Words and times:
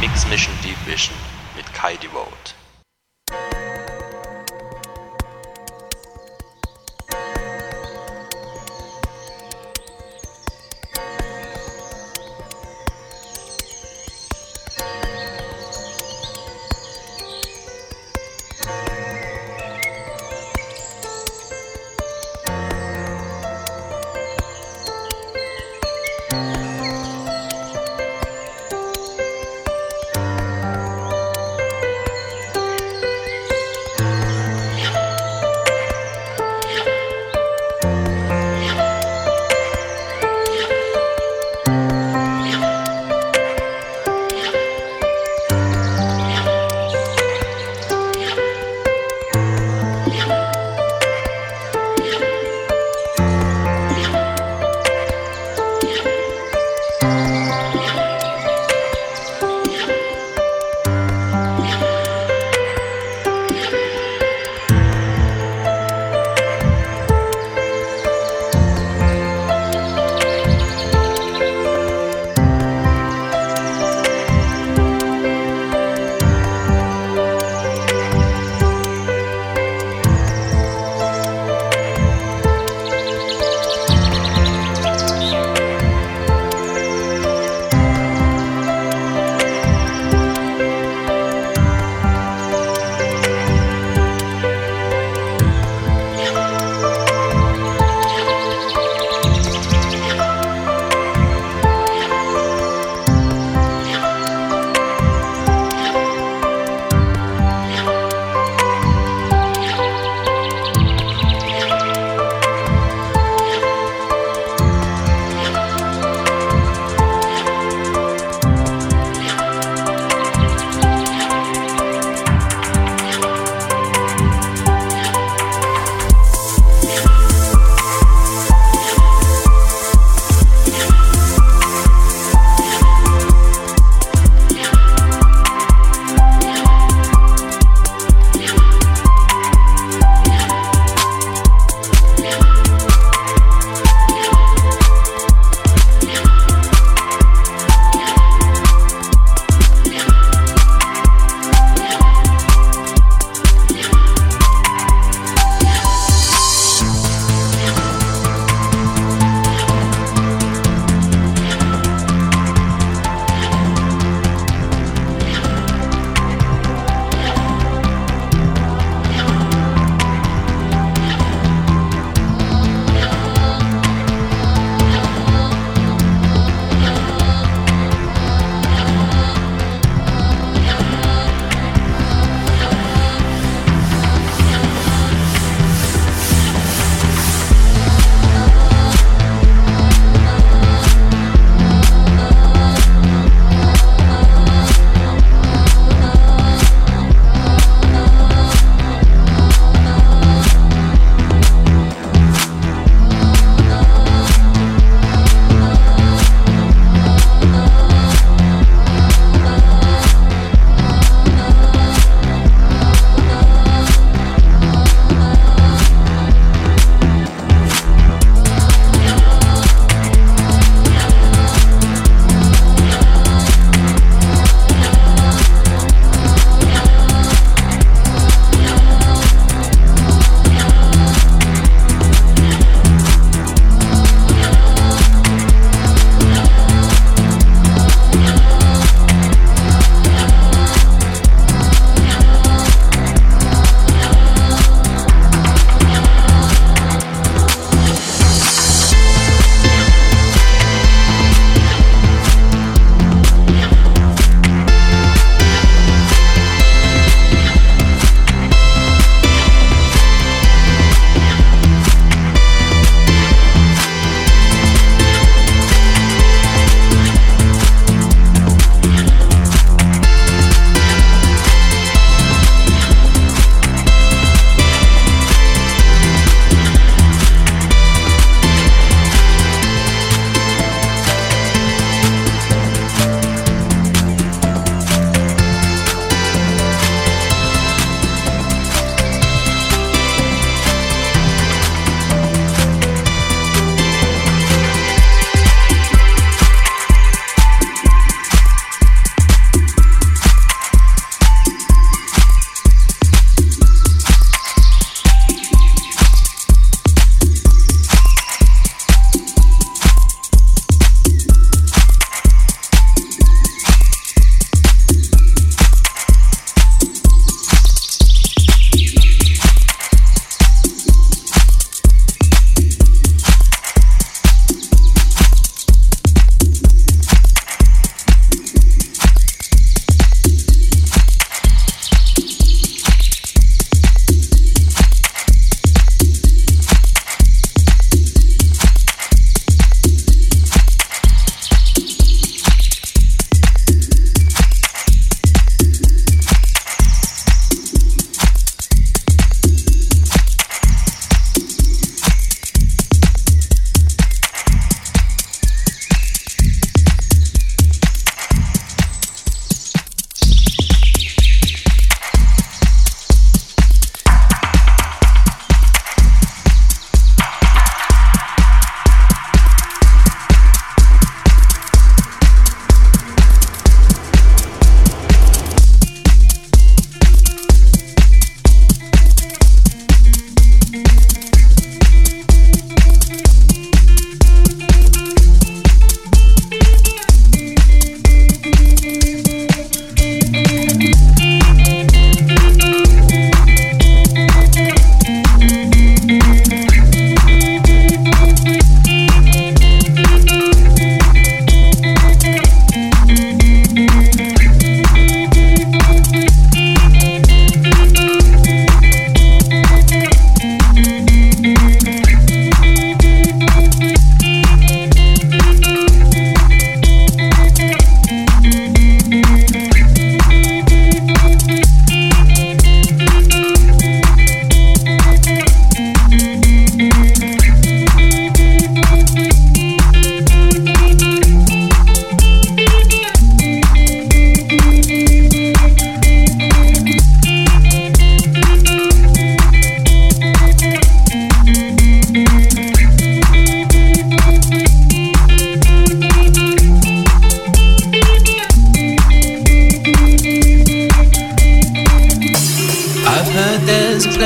Mix 0.00 0.26
Mission 0.30 0.54
Deep 0.62 0.78
Vision 0.86 1.14
mit 1.54 1.70
Kai 1.74 1.94
Devote. 1.96 2.59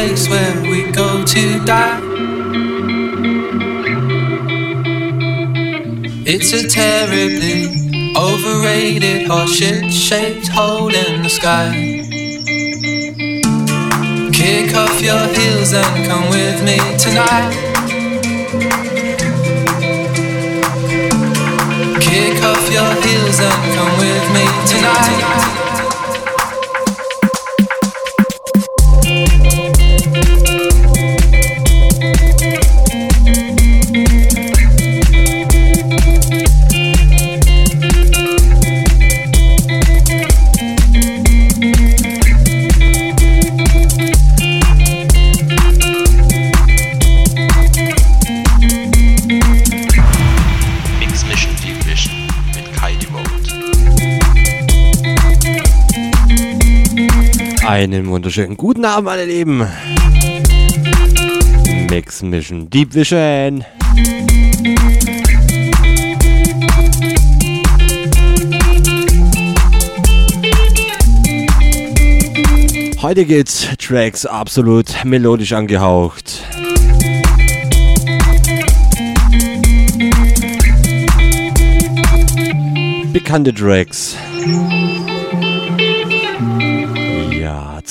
place 0.07 0.29
where 0.29 0.55
we 0.71 0.91
go 0.93 1.25
to 1.25 1.65
die. 1.65 1.99
It's 6.27 6.53
a 6.53 6.69
terribly 6.69 7.61
overrated 8.15 9.27
horseshit 9.31 9.91
shaped 9.91 10.49
hole 10.49 10.95
in 10.95 11.23
the 11.23 11.31
sky. 11.31 11.71
Kick 14.33 14.75
off 14.77 15.01
your 15.01 15.25
heels 15.37 15.73
and 15.73 15.95
come 16.09 16.29
with 16.29 16.59
me 16.69 16.79
tonight. 17.05 17.53
Kick 22.07 22.37
off 22.51 22.65
your 22.79 22.93
heels 23.05 23.39
and 23.49 23.63
come 23.77 23.95
with 24.05 24.27
me 24.37 24.45
tonight. 24.73 25.54
Wunderschönen 58.37 58.57
guten 58.57 58.85
Abend, 58.85 59.05
meine 59.05 59.25
Lieben. 59.27 59.65
Mix 61.89 62.21
Mission 62.21 62.69
Deep 62.69 62.93
Vision. 62.93 63.65
Heute 73.03 73.25
geht's 73.25 73.69
Tracks 73.79 74.27
absolut 74.27 75.05
melodisch 75.05 75.53
angehaucht. 75.53 76.43
Bekannte 83.13 83.55
Tracks. 83.55 84.17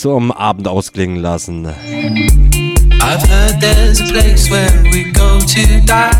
Zum 0.04 0.32
Abend 0.34 0.68
ausklingen 0.68 1.16
lassen. 1.16 1.66
I've 1.66 3.24
heard 3.26 3.62
there's 3.62 4.02
a 4.02 4.06
place 4.12 4.52
where 4.52 4.70
we 4.92 5.10
go 5.14 5.40
to 5.40 5.80
die. 5.86 6.12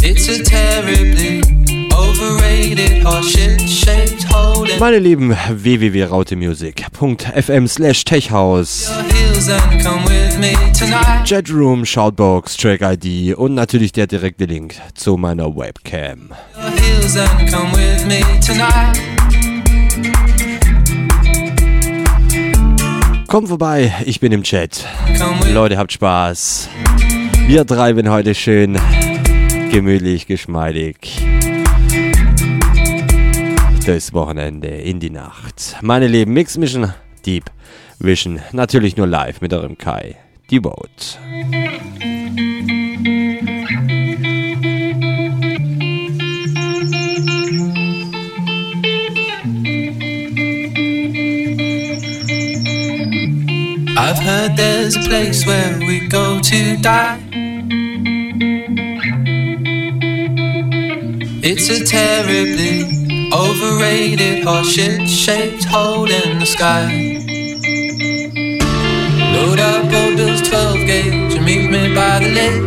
It's 0.00 0.28
a 0.28 0.44
terribly 0.44 1.42
overrated 1.92 3.02
horseshit 3.04 3.66
shaped 3.66 4.22
hole. 4.32 4.68
Meine 4.78 5.00
Lieben, 5.00 5.32
www.rautemusic.fm 5.32 7.66
slash 7.66 8.04
techhouse. 8.04 8.88
Chatroom, 11.24 11.84
Shoutbox, 11.84 12.56
Track 12.56 12.82
ID 12.82 13.34
und 13.34 13.54
natürlich 13.54 13.90
der 13.90 14.06
direkte 14.06 14.44
Link 14.44 14.76
zu 14.94 15.16
meiner 15.16 15.56
Webcam. 15.56 16.30
Your 16.56 16.70
heels 16.70 17.16
and 17.16 17.50
come 17.50 17.72
with 17.72 18.06
me 18.06 18.20
tonight. 18.40 19.18
Kommt 23.28 23.48
vorbei, 23.48 23.94
ich 24.04 24.18
bin 24.18 24.32
im 24.32 24.42
Chat. 24.42 24.84
Leute, 25.52 25.78
habt 25.78 25.92
Spaß. 25.92 26.68
Wir 27.46 27.64
treiben 27.64 28.10
heute 28.10 28.34
schön 28.34 28.76
gemütlich, 29.70 30.26
geschmeidig 30.26 31.22
das 33.88 34.12
Wochenende 34.12 34.68
in 34.68 35.00
die 35.00 35.08
Nacht. 35.08 35.76
Meine 35.80 36.08
lieben 36.08 36.34
Mix 36.34 36.58
Mission, 36.58 36.92
Deep 37.24 37.44
Vision, 37.98 38.40
natürlich 38.52 38.98
nur 38.98 39.06
live 39.06 39.40
mit 39.40 39.54
eurem 39.54 39.78
Kai, 39.78 40.16
die 40.50 40.60
Boat. 40.60 41.18
I've 54.08 54.20
heard 54.20 54.56
there's 54.56 54.96
a 54.96 55.00
place 55.00 55.44
where 55.44 55.78
we 55.80 56.08
go 56.08 56.40
to 56.40 56.76
die. 56.78 57.20
It's 61.42 61.68
a 61.68 61.84
terribly 61.84 62.84
overrated 63.34 64.46
horseshit 64.46 65.06
shaped 65.06 65.64
hole 65.64 66.10
in 66.10 66.38
the 66.38 66.46
sky. 66.46 66.88
Load 69.34 69.60
up 69.60 69.92
old 69.92 70.16
Bill's 70.16 70.40
12 70.48 70.86
gauge 70.86 71.34
and 71.34 71.44
meet 71.44 71.70
me 71.70 71.94
by 71.94 72.18
the 72.20 72.30
lake. 72.40 72.64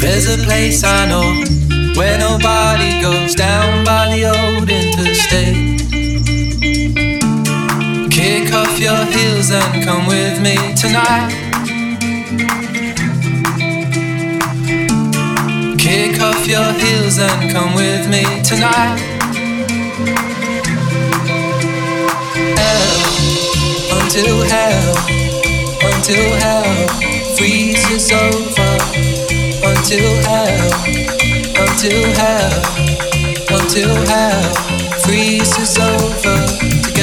There's 0.00 0.28
a 0.32 0.38
place 0.44 0.84
I 0.84 1.08
know 1.08 1.34
where 1.98 2.16
nobody 2.16 3.02
goes 3.02 3.34
down 3.34 3.84
by 3.84 4.14
the 4.14 4.24
old 4.26 4.70
interstate. 4.70 6.03
Kick 8.24 8.54
off 8.54 8.78
your 8.80 9.04
heels 9.04 9.50
and 9.50 9.84
come 9.84 10.06
with 10.06 10.40
me 10.40 10.56
tonight. 10.74 11.28
Kick 15.76 16.22
off 16.22 16.46
your 16.46 16.72
heels 16.72 17.18
and 17.18 17.52
come 17.52 17.74
with 17.74 18.08
me 18.08 18.24
tonight. 18.42 18.96
Hell, 22.56 23.02
until 24.00 24.40
hell, 24.48 24.96
until 25.92 26.32
hell 26.40 26.88
freezes 27.36 28.10
over. 28.10 28.72
Until 29.68 30.14
hell, 30.24 30.72
until 31.60 32.04
hell, 32.16 32.62
until 33.50 33.94
hell 34.06 34.54
freezes 35.04 35.78
over 35.78 36.83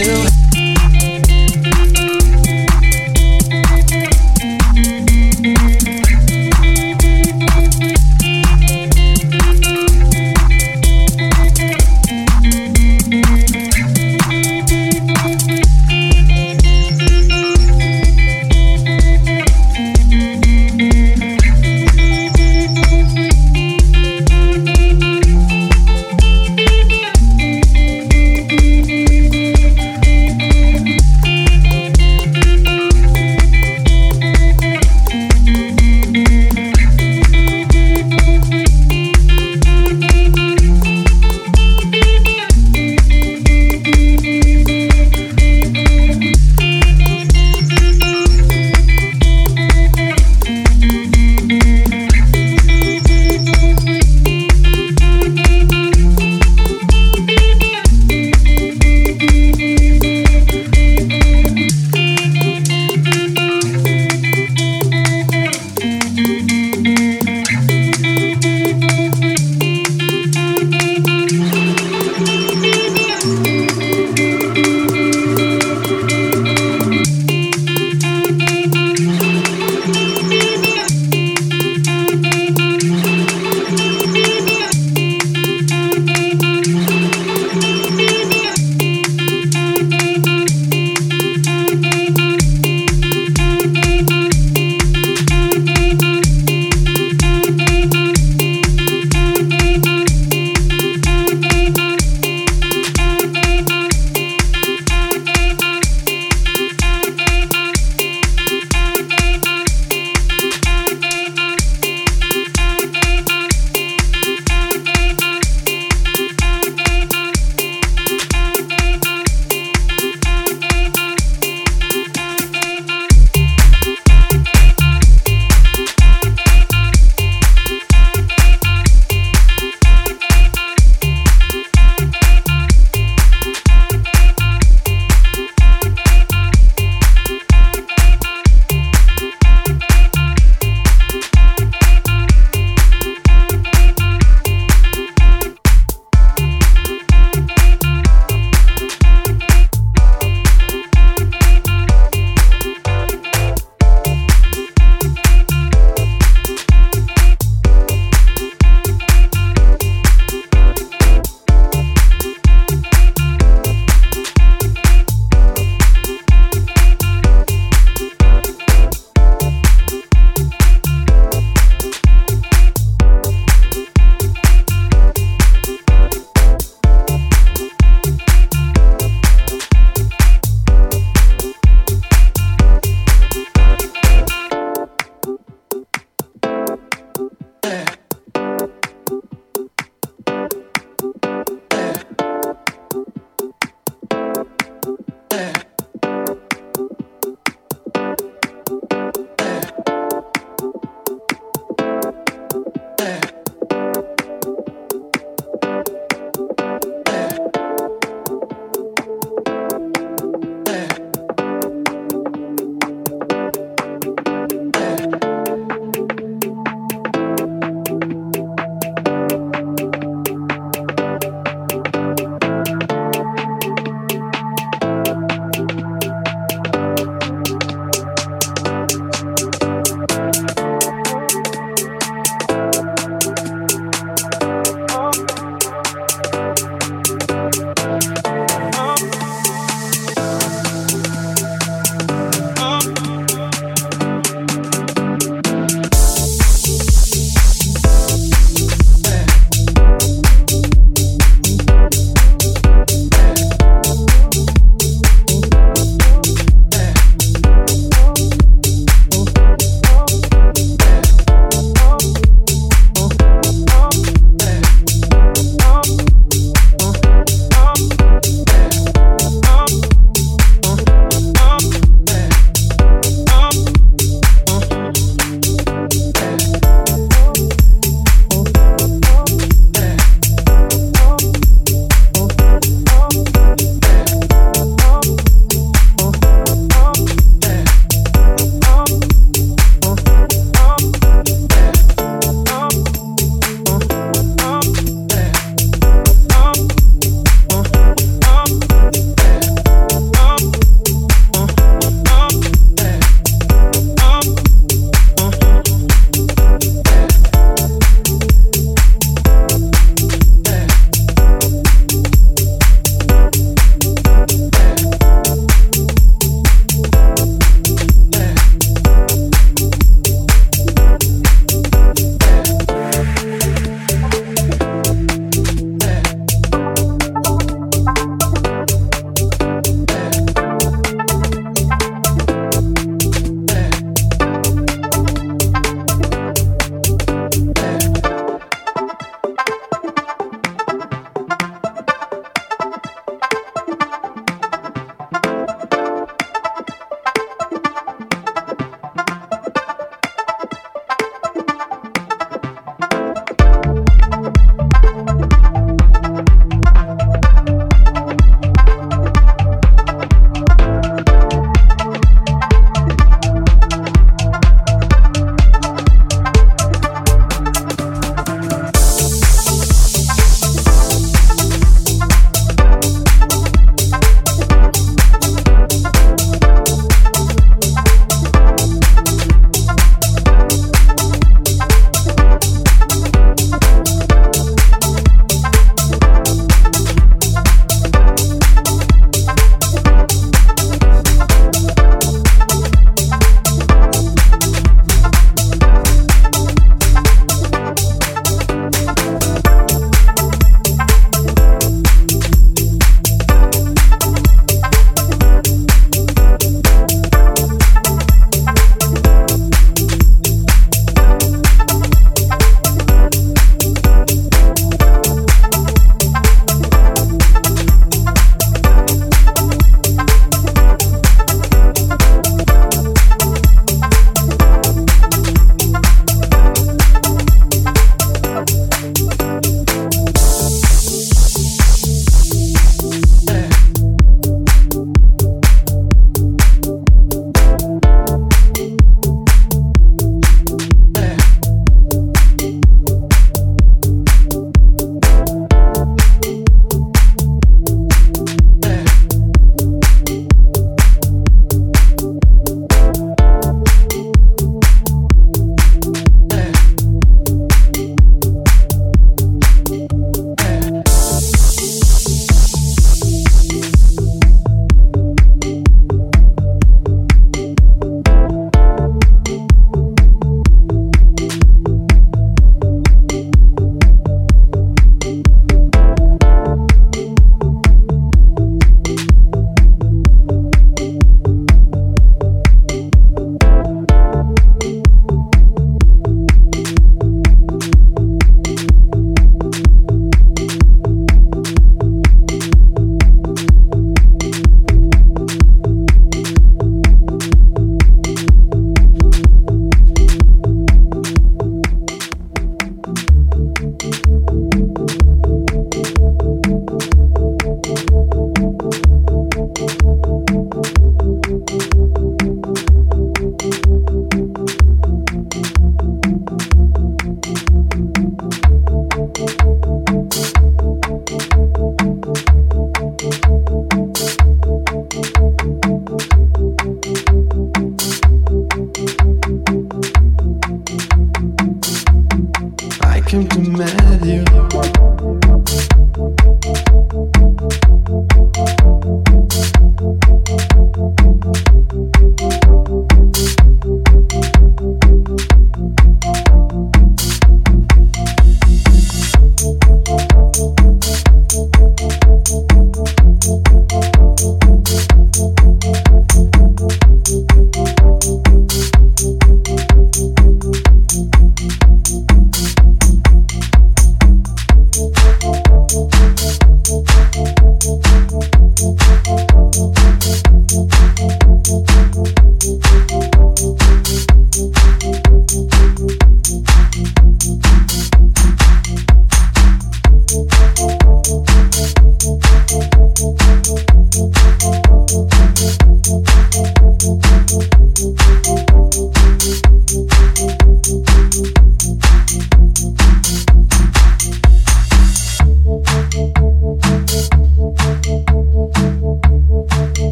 You. 0.00 0.49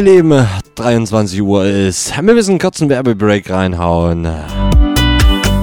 Meine 0.00 0.12
Lieben, 0.12 0.46
23 0.76 1.42
Uhr 1.42 1.66
ist. 1.66 2.16
Wir 2.16 2.22
müssen 2.22 2.52
einen 2.52 2.58
kurzen 2.58 2.88
Werbebreak 2.88 3.50
reinhauen. 3.50 4.26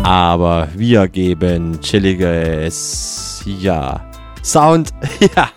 Aber 0.04 0.68
wir 0.76 1.08
geben 1.08 1.82
chilliges, 1.82 3.42
ja, 3.48 4.00
Sound, 4.44 4.92
ja. 5.36 5.50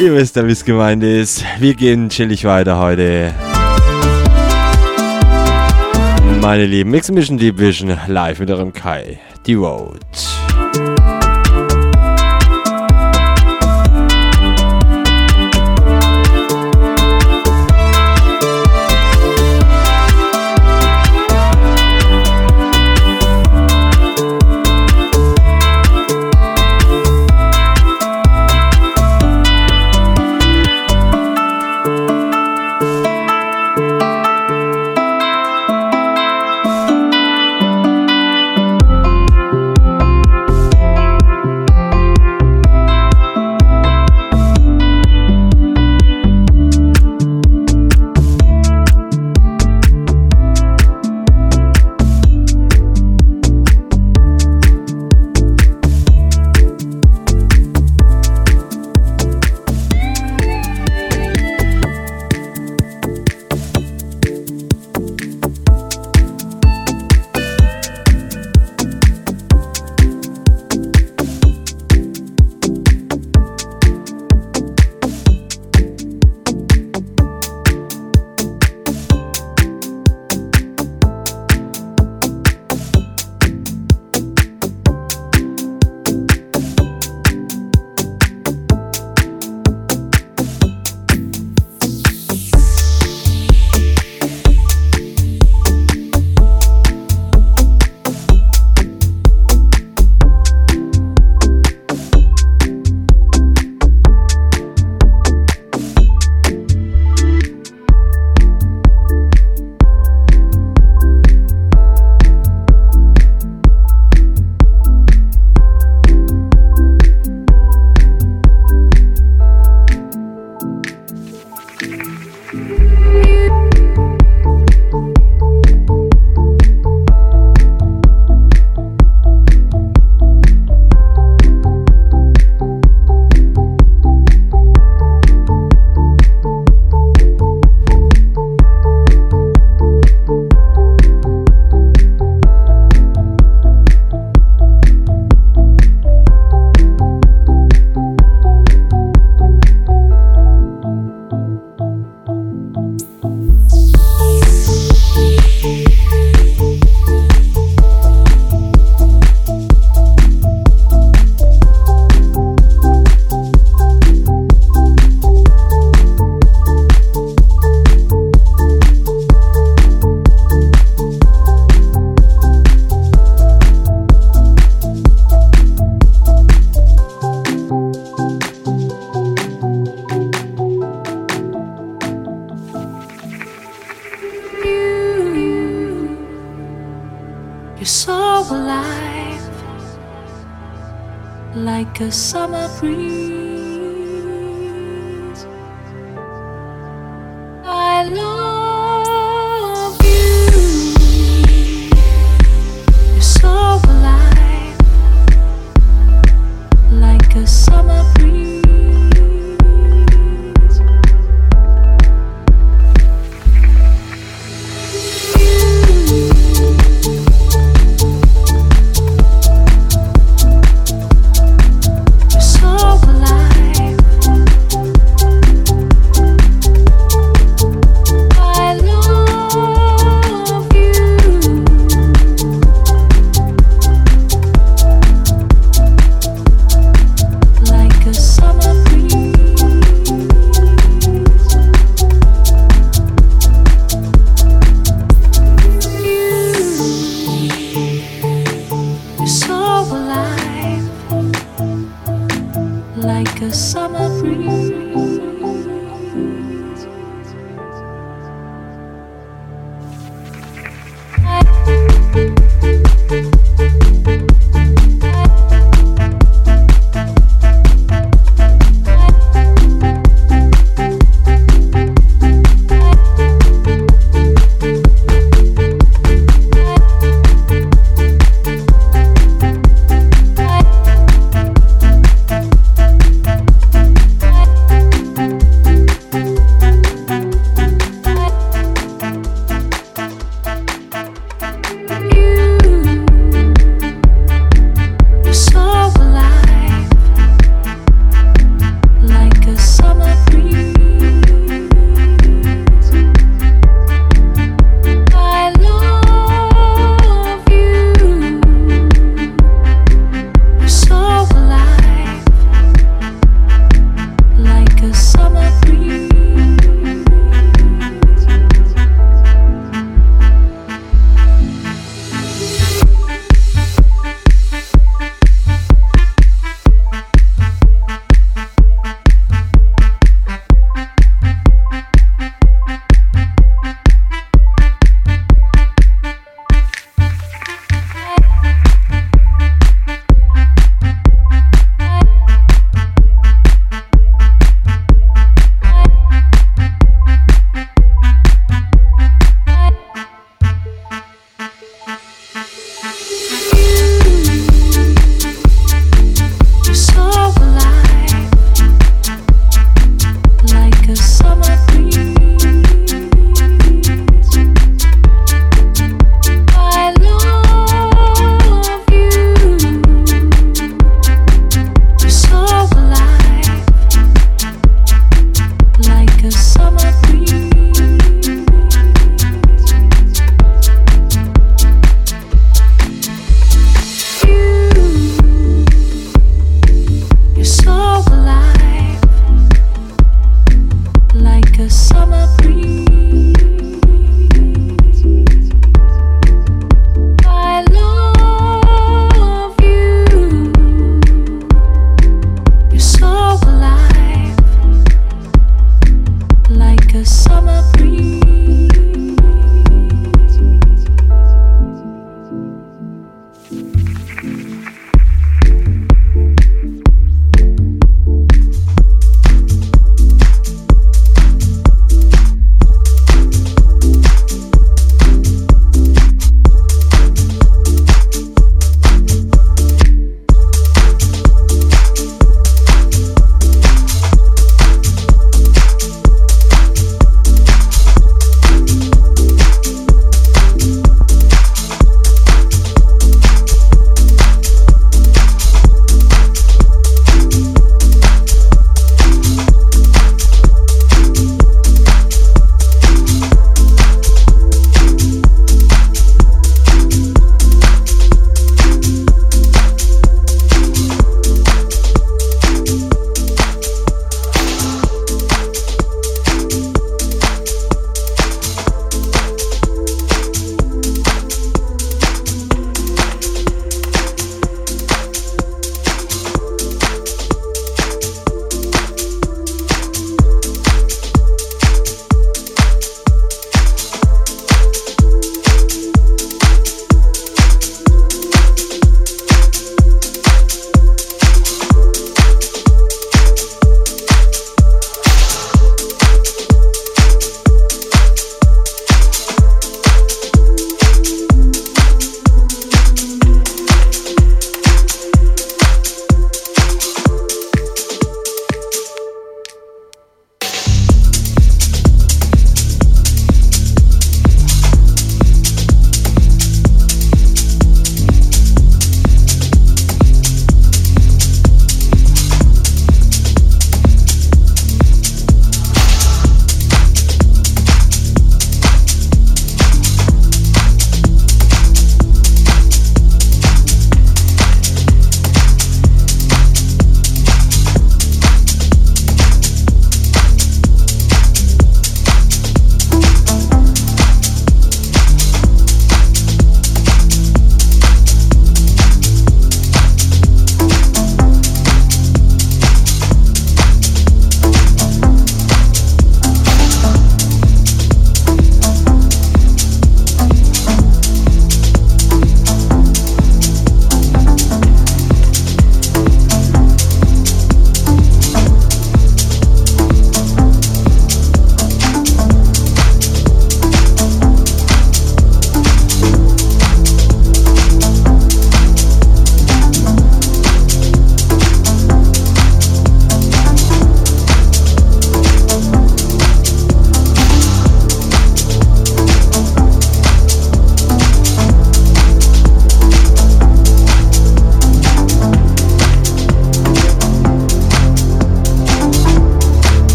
Ihr 0.00 0.14
wisst 0.14 0.34
ja, 0.34 0.44
wie 0.48 0.50
es 0.50 0.64
gemeint 0.64 1.04
ist. 1.04 1.44
Wir 1.60 1.74
gehen 1.74 2.08
chillig 2.08 2.44
weiter 2.44 2.80
heute. 2.80 3.32
Meine 6.40 6.66
lieben 6.66 6.90
Mix 6.90 7.08
Mission 7.12 7.38
Deep 7.38 7.56
Vision 7.56 7.96
live 8.08 8.40
mit 8.40 8.50
eurem 8.50 8.72
Kai. 8.72 9.20
Die 9.46 9.54
Road. 9.54 10.35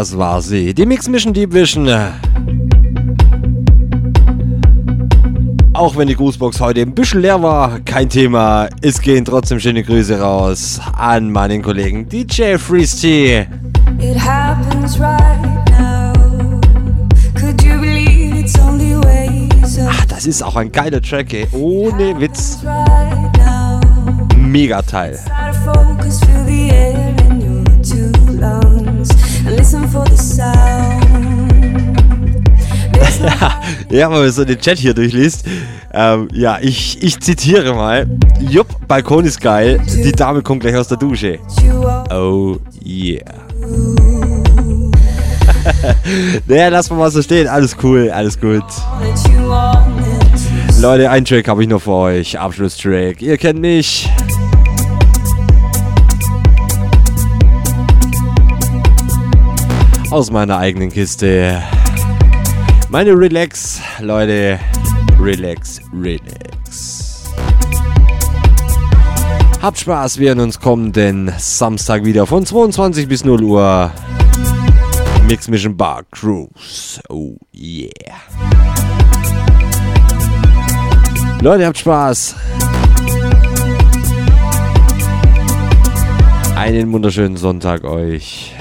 Das 0.00 0.16
war 0.16 0.40
sie. 0.40 0.72
Die 0.72 0.86
Mix 0.86 1.10
Mission 1.10 1.34
Deep 1.34 1.52
Vision. 1.52 1.86
Auch 5.74 5.94
wenn 5.94 6.08
die 6.08 6.14
Grußbox 6.14 6.58
heute 6.58 6.80
ein 6.80 6.94
bisschen 6.94 7.20
leer 7.20 7.42
war, 7.42 7.80
kein 7.80 8.08
Thema. 8.08 8.70
Es 8.80 8.98
gehen 9.02 9.26
trotzdem 9.26 9.60
schöne 9.60 9.82
Grüße 9.82 10.18
raus 10.18 10.80
an 10.96 11.30
meinen 11.30 11.60
Kollegen 11.60 12.08
DJ 12.08 12.56
Freeze 12.56 12.98
T. 12.98 13.46
It 13.98 14.18
happens 14.18 14.98
right 14.98 15.68
now. 15.68 16.14
Could 17.38 17.62
you 17.62 17.78
believe 17.78 18.40
it's 18.40 18.58
only 18.58 18.96
ways 19.04 19.78
of 19.78 19.86
Ach, 19.86 20.06
das 20.06 20.24
ist 20.24 20.42
auch 20.42 20.56
ein 20.56 20.72
geiler 20.72 21.02
Track, 21.02 21.34
ey. 21.34 21.46
Ohne 21.52 22.18
Witz. 22.18 22.60
Mega 24.34 24.80
Teil. 24.80 25.18
Ja, 33.90 34.10
wenn 34.10 34.20
man 34.20 34.30
so 34.30 34.44
den 34.44 34.58
Chat 34.58 34.78
hier 34.78 34.94
durchliest. 34.94 35.44
Ähm, 35.92 36.28
ja, 36.32 36.58
ich, 36.60 37.02
ich 37.02 37.18
zitiere 37.20 37.74
mal. 37.74 38.06
Jupp, 38.40 38.68
Balkon 38.86 39.24
ist 39.24 39.40
geil. 39.40 39.80
Die 40.04 40.12
Dame 40.12 40.42
kommt 40.42 40.60
gleich 40.60 40.76
aus 40.76 40.88
der 40.88 40.96
Dusche. 40.96 41.38
Oh 42.10 42.56
yeah. 42.84 43.24
naja, 46.46 46.68
lass 46.68 46.90
mal 46.90 46.96
mal 46.96 47.10
so 47.10 47.22
stehen. 47.22 47.48
Alles 47.48 47.76
cool, 47.82 48.10
alles 48.10 48.40
gut. 48.40 48.64
Leute, 50.80 51.10
einen 51.10 51.24
Track 51.24 51.48
habe 51.48 51.62
ich 51.62 51.68
noch 51.68 51.82
für 51.82 51.92
euch. 51.92 52.38
Abschlusstrack. 52.38 53.20
Ihr 53.20 53.36
kennt 53.36 53.60
mich. 53.60 54.09
Aus 60.10 60.32
meiner 60.32 60.58
eigenen 60.58 60.90
Kiste. 60.90 61.62
Meine 62.88 63.12
Relax, 63.12 63.80
Leute. 64.00 64.58
Relax, 65.20 65.80
relax. 65.94 67.30
Habt 69.62 69.78
Spaß, 69.78 70.18
wir 70.18 70.30
hören 70.30 70.40
uns 70.40 70.58
kommenden 70.58 71.32
Samstag 71.38 72.04
wieder 72.04 72.26
von 72.26 72.44
22 72.44 73.06
bis 73.06 73.24
0 73.24 73.40
Uhr. 73.44 73.92
Mix 75.28 75.46
Mission 75.46 75.76
Bar 75.76 76.02
Cruise. 76.10 77.00
Oh 77.08 77.36
yeah. 77.54 77.90
Leute, 81.40 81.66
habt 81.66 81.78
Spaß. 81.78 82.34
Einen 86.56 86.92
wunderschönen 86.92 87.36
Sonntag 87.36 87.84
euch. 87.84 88.56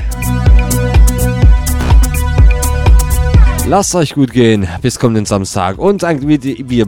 Lasst 3.69 3.93
euch 3.93 4.15
gut 4.15 4.33
gehen. 4.33 4.67
Bis 4.81 4.97
kommenden 4.97 5.27
Samstag. 5.27 5.77
Und 5.77 6.03
ein, 6.03 6.27
wir, 6.27 6.41
wir, 6.41 6.87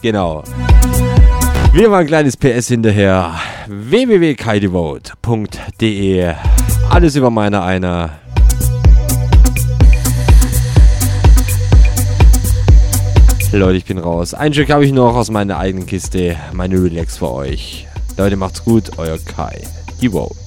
genau. 0.00 0.42
Wir 1.74 1.90
waren 1.90 2.00
ein 2.00 2.06
kleines 2.06 2.38
PS 2.38 2.68
hinterher. 2.68 3.34
www.kaidevote.de 3.68 6.32
Alles 6.88 7.16
über 7.16 7.28
meine 7.28 7.62
einer. 7.62 8.12
Leute, 13.52 13.76
ich 13.76 13.84
bin 13.84 13.98
raus. 13.98 14.32
Ein 14.32 14.54
Stück 14.54 14.70
habe 14.70 14.86
ich 14.86 14.92
noch 14.92 15.14
aus 15.14 15.30
meiner 15.30 15.58
eigenen 15.58 15.84
Kiste. 15.84 16.36
Meine 16.54 16.82
Relax 16.82 17.18
für 17.18 17.30
euch. 17.30 17.86
Leute, 18.16 18.36
macht's 18.36 18.64
gut. 18.64 18.92
Euer 18.96 19.18
Kai. 19.18 19.60
Die 20.00 20.08
Vote. 20.08 20.45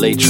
later. 0.00 0.29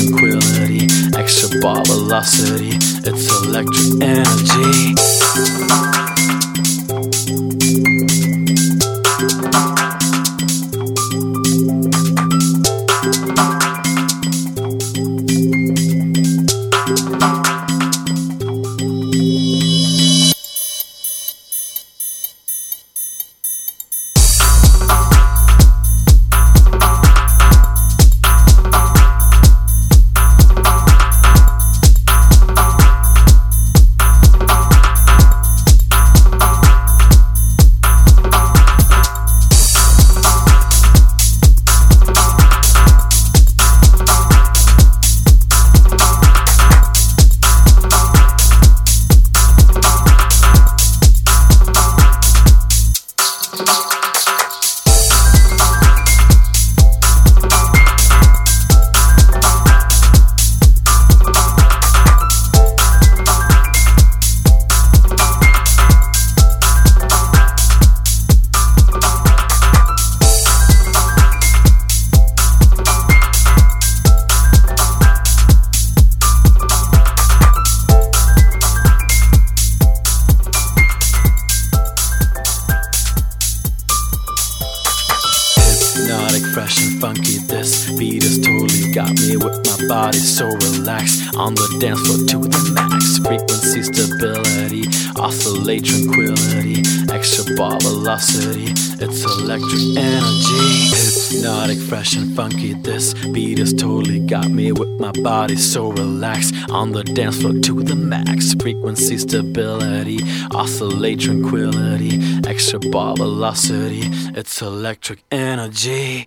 the 107.04 107.14
dance 107.14 107.40
floor 107.40 107.54
to 107.54 107.82
the 107.82 107.94
max. 107.94 108.54
Frequency 108.54 109.16
stability, 109.16 110.18
oscillate 110.50 111.20
tranquility, 111.20 112.18
extra 112.46 112.78
ball 112.78 113.16
velocity. 113.16 114.02
It's 114.36 114.60
electric 114.60 115.20
energy. 115.30 116.24